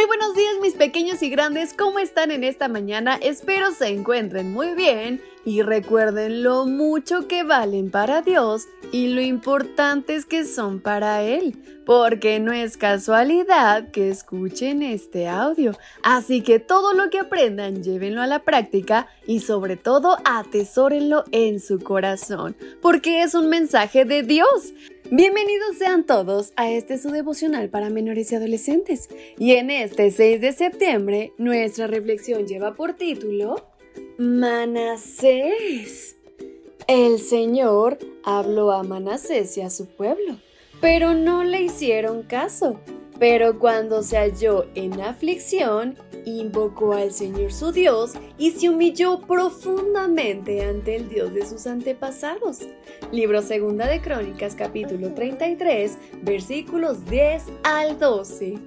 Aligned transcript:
Muy 0.00 0.06
buenos 0.06 0.34
días 0.34 0.54
mis 0.62 0.72
pequeños 0.72 1.22
y 1.22 1.28
grandes, 1.28 1.74
¿cómo 1.74 1.98
están 1.98 2.30
en 2.30 2.42
esta 2.42 2.68
mañana? 2.68 3.18
Espero 3.20 3.70
se 3.70 3.88
encuentren 3.88 4.50
muy 4.50 4.72
bien 4.72 5.20
y 5.44 5.60
recuerden 5.60 6.42
lo 6.42 6.64
mucho 6.64 7.28
que 7.28 7.42
valen 7.42 7.90
para 7.90 8.22
Dios 8.22 8.66
y 8.92 9.08
lo 9.08 9.20
importantes 9.20 10.24
que 10.24 10.46
son 10.46 10.80
para 10.80 11.22
Él, 11.22 11.54
porque 11.84 12.40
no 12.40 12.50
es 12.50 12.78
casualidad 12.78 13.90
que 13.90 14.08
escuchen 14.08 14.80
este 14.80 15.28
audio. 15.28 15.72
Así 16.02 16.40
que 16.40 16.60
todo 16.60 16.94
lo 16.94 17.10
que 17.10 17.18
aprendan 17.18 17.82
llévenlo 17.82 18.22
a 18.22 18.26
la 18.26 18.38
práctica 18.38 19.06
y 19.26 19.40
sobre 19.40 19.76
todo 19.76 20.16
atesórenlo 20.24 21.24
en 21.30 21.60
su 21.60 21.78
corazón, 21.78 22.56
porque 22.80 23.20
es 23.20 23.34
un 23.34 23.50
mensaje 23.50 24.06
de 24.06 24.22
Dios. 24.22 24.72
Bienvenidos 25.12 25.76
sean 25.76 26.06
todos 26.06 26.52
a 26.54 26.70
este 26.70 26.96
su 26.96 27.10
devocional 27.10 27.68
para 27.68 27.90
menores 27.90 28.30
y 28.30 28.36
adolescentes. 28.36 29.08
Y 29.38 29.54
en 29.54 29.72
este 29.72 30.12
6 30.12 30.40
de 30.40 30.52
septiembre, 30.52 31.32
nuestra 31.36 31.88
reflexión 31.88 32.46
lleva 32.46 32.74
por 32.74 32.92
título 32.92 33.56
Manasés. 34.18 36.16
El 36.86 37.18
Señor 37.18 37.98
habló 38.22 38.70
a 38.70 38.84
Manasés 38.84 39.58
y 39.58 39.62
a 39.62 39.70
su 39.70 39.86
pueblo, 39.86 40.36
pero 40.80 41.12
no 41.14 41.42
le 41.42 41.62
hicieron 41.62 42.22
caso. 42.22 42.78
Pero 43.20 43.58
cuando 43.58 44.02
se 44.02 44.16
halló 44.16 44.64
en 44.74 44.98
aflicción, 45.02 45.94
invocó 46.24 46.94
al 46.94 47.12
Señor 47.12 47.52
su 47.52 47.70
Dios 47.70 48.12
y 48.38 48.52
se 48.52 48.70
humilló 48.70 49.20
profundamente 49.20 50.64
ante 50.64 50.96
el 50.96 51.10
Dios 51.10 51.34
de 51.34 51.46
sus 51.46 51.66
antepasados. 51.66 52.60
Libro 53.12 53.42
Segunda 53.42 53.86
de 53.86 54.00
Crónicas 54.00 54.54
capítulo 54.54 55.12
33 55.12 55.98
versículos 56.22 57.04
10 57.04 57.44
al 57.62 57.98
12. 57.98 58.58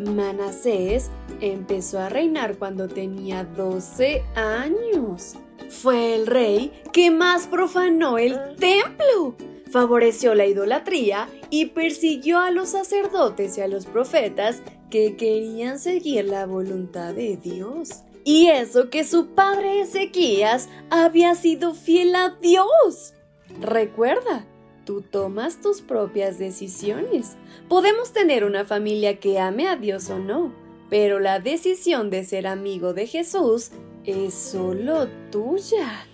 Manasés 0.00 1.10
empezó 1.42 1.98
a 1.98 2.08
reinar 2.08 2.56
cuando 2.56 2.88
tenía 2.88 3.44
12 3.44 4.22
años. 4.34 5.34
Fue 5.68 6.14
el 6.14 6.26
rey 6.26 6.72
que 6.94 7.10
más 7.10 7.46
profanó 7.46 8.16
el 8.16 8.56
templo 8.56 9.36
favoreció 9.70 10.34
la 10.34 10.46
idolatría 10.46 11.28
y 11.50 11.66
persiguió 11.66 12.38
a 12.38 12.50
los 12.50 12.70
sacerdotes 12.70 13.58
y 13.58 13.60
a 13.60 13.68
los 13.68 13.86
profetas 13.86 14.62
que 14.90 15.16
querían 15.16 15.78
seguir 15.78 16.26
la 16.26 16.46
voluntad 16.46 17.14
de 17.14 17.36
Dios. 17.36 18.02
Y 18.24 18.48
eso 18.48 18.90
que 18.90 19.04
su 19.04 19.28
padre 19.28 19.80
Ezequías 19.80 20.68
había 20.90 21.34
sido 21.34 21.74
fiel 21.74 22.14
a 22.16 22.30
Dios. 22.40 23.14
Recuerda, 23.60 24.44
tú 24.84 25.02
tomas 25.02 25.60
tus 25.60 25.80
propias 25.80 26.38
decisiones. 26.38 27.36
Podemos 27.68 28.12
tener 28.12 28.44
una 28.44 28.64
familia 28.64 29.20
que 29.20 29.38
ame 29.38 29.68
a 29.68 29.76
Dios 29.76 30.10
o 30.10 30.18
no, 30.18 30.52
pero 30.90 31.20
la 31.20 31.38
decisión 31.38 32.10
de 32.10 32.24
ser 32.24 32.46
amigo 32.46 32.94
de 32.94 33.06
Jesús 33.06 33.70
es 34.04 34.34
solo 34.34 35.08
tuya. 35.30 36.06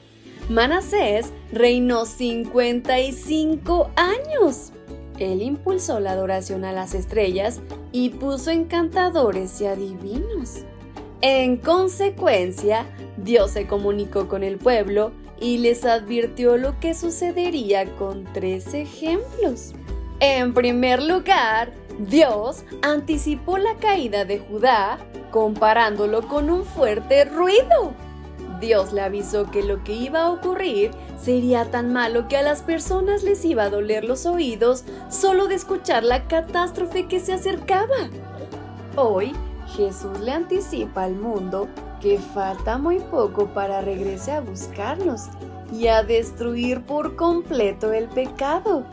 Manasés 0.49 1.33
reinó 1.53 2.05
55 2.05 3.91
años. 3.97 4.73
Él 5.19 5.43
impulsó 5.43 6.01
la 6.01 6.13
adoración 6.13 6.65
a 6.65 6.73
las 6.73 6.95
estrellas 6.95 7.61
y 7.93 8.11
puso 8.11 8.51
encantadores 8.51 9.61
y 9.61 9.67
adivinos. 9.67 10.65
En 11.21 11.57
consecuencia, 11.59 12.87
Dios 13.17 13.53
se 13.53 13.67
comunicó 13.69 14.27
con 14.27 14.43
el 14.43 14.59
pueblo 14.59 15.13
y 15.41 15.59
les 15.59 15.85
advirtió 15.85 16.57
lo 16.57 16.79
que 16.81 16.95
sucedería 16.95 17.87
con 17.97 18.25
tres 18.33 18.75
ejemplos. 18.75 19.73
En 20.19 20.55
primer 20.55 21.03
lugar, 21.03 21.73
Dios 21.99 22.65
anticipó 22.83 23.59
la 23.59 23.77
caída 23.77 24.25
de 24.25 24.39
Judá 24.39 24.99
comparándolo 25.31 26.27
con 26.27 26.51
un 26.51 26.65
fuerte 26.65 27.25
ruido. 27.25 27.95
Dios 28.63 28.93
le 28.93 29.01
avisó 29.01 29.51
que 29.51 29.65
lo 29.65 29.83
que 29.83 29.93
iba 29.93 30.21
a 30.21 30.31
ocurrir 30.31 30.93
sería 31.21 31.73
tan 31.73 31.93
malo 31.93 32.29
que 32.29 32.37
a 32.37 32.43
las 32.43 32.63
personas 32.63 33.25
les 33.25 33.45
iba 33.45 33.65
a 33.65 33.71
doler 33.71 34.05
los 34.05 34.25
oídos 34.25 34.85
solo 35.11 35.49
de 35.49 35.57
escuchar 35.57 36.05
la 36.05 36.29
catástrofe 36.29 37.09
que 37.09 37.19
se 37.19 37.33
acercaba. 37.33 38.09
Hoy, 38.95 39.33
Jesús 39.77 40.21
le 40.21 40.31
anticipa 40.31 41.03
al 41.03 41.17
mundo 41.17 41.69
que 42.01 42.21
falta 42.21 42.79
muy 42.79 43.01
poco 43.01 43.49
para 43.49 43.81
regrese 43.81 44.31
a 44.31 44.41
buscarnos 44.41 45.23
y 45.73 45.89
a 45.89 46.05
destruir 46.05 46.83
por 46.83 47.17
completo 47.17 47.93
el 47.93 48.09
pecado. 48.09 48.85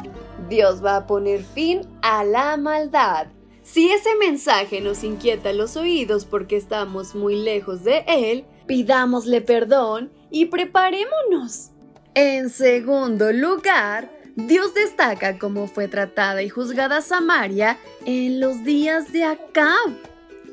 Dios 0.49 0.83
va 0.83 0.95
a 0.95 1.05
poner 1.05 1.43
fin 1.43 1.81
a 2.01 2.23
la 2.23 2.57
maldad. 2.57 3.27
Si 3.71 3.91
ese 3.91 4.15
mensaje 4.15 4.81
nos 4.81 5.03
inquieta 5.03 5.53
los 5.53 5.77
oídos 5.77 6.25
porque 6.25 6.57
estamos 6.57 7.13
muy 7.13 7.35
lejos 7.35 7.83
de 7.83 8.03
Él, 8.07 8.45
pidámosle 8.65 9.41
perdón 9.41 10.11
y 10.31 10.45
preparémonos. 10.45 11.69
En 12.15 12.49
segundo 12.49 13.31
lugar, 13.31 14.11
Dios 14.35 14.73
destaca 14.73 15.37
cómo 15.37 15.67
fue 15.67 15.87
tratada 15.87 16.41
y 16.41 16.49
juzgada 16.49 17.01
Samaria 17.01 17.77
en 18.07 18.39
los 18.39 18.63
días 18.63 19.13
de 19.13 19.25
Acab. 19.25 19.93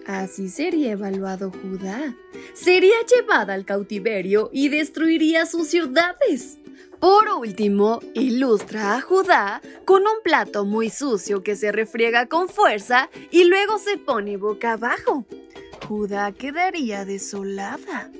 Así 0.06 0.50
sería 0.50 0.92
evaluado 0.92 1.50
Judá. 1.50 2.14
Sería 2.52 2.96
llevada 3.10 3.54
al 3.54 3.64
cautiverio 3.64 4.50
y 4.52 4.68
destruiría 4.68 5.46
sus 5.46 5.68
ciudades. 5.68 6.58
Por 7.00 7.28
último, 7.28 8.00
ilustra 8.14 8.96
a 8.96 9.00
Judá 9.00 9.60
con 9.84 10.02
un 10.02 10.22
plato 10.22 10.64
muy 10.64 10.90
sucio 10.90 11.42
que 11.42 11.56
se 11.56 11.72
refriega 11.72 12.26
con 12.26 12.48
fuerza 12.48 13.10
y 13.30 13.44
luego 13.44 13.78
se 13.78 13.98
pone 13.98 14.36
boca 14.36 14.72
abajo. 14.72 15.26
Judá 15.86 16.32
quedaría 16.32 17.04
desolada. 17.04 18.10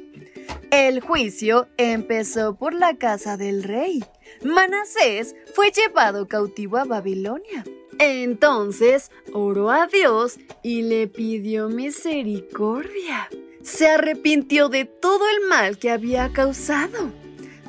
El 0.70 1.00
juicio 1.00 1.68
empezó 1.76 2.56
por 2.56 2.74
la 2.74 2.96
casa 2.96 3.36
del 3.36 3.62
rey. 3.62 4.04
Manasés 4.42 5.34
fue 5.54 5.70
llevado 5.70 6.28
cautivo 6.28 6.76
a 6.76 6.84
Babilonia. 6.84 7.64
Entonces 7.98 9.10
oró 9.32 9.70
a 9.70 9.86
Dios 9.86 10.38
y 10.62 10.82
le 10.82 11.06
pidió 11.06 11.68
misericordia. 11.68 13.28
Se 13.62 13.88
arrepintió 13.88 14.68
de 14.68 14.84
todo 14.84 15.24
el 15.28 15.48
mal 15.48 15.78
que 15.78 15.90
había 15.90 16.32
causado. 16.32 17.10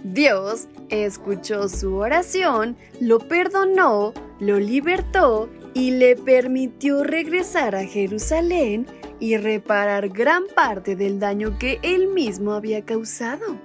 Dios 0.04 0.68
escuchó 0.90 1.70
su 1.70 1.96
oración, 1.96 2.78
lo 3.00 3.20
perdonó, 3.20 4.14
lo 4.40 4.60
libertó 4.60 5.50
y 5.74 5.92
le 5.92 6.16
permitió 6.16 7.04
regresar 7.04 7.76
a 7.76 7.86
Jerusalén 7.86 8.88
y 9.20 9.38
reparar 9.38 10.10
gran 10.10 10.44
parte 10.56 10.96
del 10.96 11.20
daño 11.20 11.58
que 11.60 11.80
él 11.82 12.08
mismo 12.08 12.54
había 12.54 12.84
causado. 12.86 13.60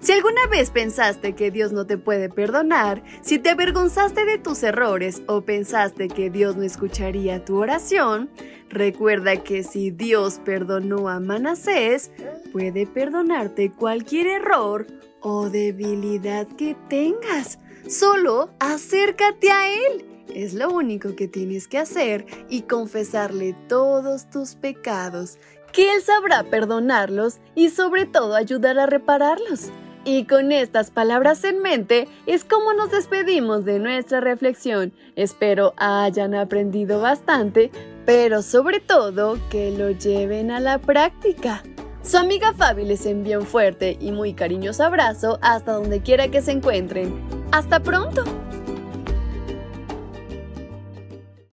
Si 0.00 0.12
alguna 0.12 0.46
vez 0.50 0.70
pensaste 0.70 1.34
que 1.34 1.50
Dios 1.50 1.72
no 1.72 1.86
te 1.86 1.98
puede 1.98 2.28
perdonar, 2.28 3.02
si 3.22 3.38
te 3.38 3.50
avergonzaste 3.50 4.24
de 4.24 4.38
tus 4.38 4.62
errores 4.62 5.22
o 5.26 5.42
pensaste 5.42 6.08
que 6.08 6.30
Dios 6.30 6.56
no 6.56 6.62
escucharía 6.62 7.44
tu 7.44 7.56
oración, 7.58 8.30
recuerda 8.68 9.42
que 9.42 9.62
si 9.62 9.90
Dios 9.90 10.40
perdonó 10.44 11.08
a 11.08 11.20
Manasés, 11.20 12.10
puede 12.52 12.86
perdonarte 12.86 13.72
cualquier 13.72 14.26
error 14.26 14.86
o 15.20 15.50
debilidad 15.50 16.46
que 16.46 16.76
tengas. 16.88 17.58
Solo 17.88 18.50
acércate 18.58 19.50
a 19.50 19.68
Él 19.68 20.10
es 20.34 20.54
lo 20.54 20.70
único 20.70 21.16
que 21.16 21.28
tienes 21.28 21.68
que 21.68 21.78
hacer 21.78 22.26
y 22.48 22.62
confesarle 22.62 23.54
todos 23.68 24.28
tus 24.30 24.54
pecados, 24.54 25.38
que 25.72 25.92
Él 25.94 26.02
sabrá 26.02 26.44
perdonarlos 26.44 27.40
y 27.54 27.70
sobre 27.70 28.06
todo 28.06 28.34
ayudar 28.34 28.78
a 28.78 28.86
repararlos. 28.86 29.70
Y 30.04 30.24
con 30.24 30.50
estas 30.50 30.90
palabras 30.90 31.44
en 31.44 31.60
mente 31.60 32.08
es 32.26 32.44
como 32.44 32.72
nos 32.72 32.90
despedimos 32.90 33.66
de 33.66 33.78
nuestra 33.78 34.20
reflexión. 34.20 34.94
Espero 35.14 35.74
hayan 35.76 36.34
aprendido 36.34 37.00
bastante, 37.00 37.70
pero 38.06 38.40
sobre 38.40 38.80
todo 38.80 39.38
que 39.50 39.70
lo 39.70 39.90
lleven 39.90 40.50
a 40.50 40.60
la 40.60 40.78
práctica. 40.78 41.62
Su 42.02 42.16
amiga 42.16 42.54
Fabi 42.54 42.86
les 42.86 43.04
envía 43.04 43.38
un 43.38 43.44
fuerte 43.44 43.98
y 44.00 44.10
muy 44.10 44.32
cariñoso 44.32 44.84
abrazo 44.84 45.38
hasta 45.42 45.72
donde 45.72 46.00
quiera 46.00 46.28
que 46.28 46.40
se 46.40 46.52
encuentren. 46.52 47.14
¡Hasta 47.52 47.80
pronto! 47.80 48.24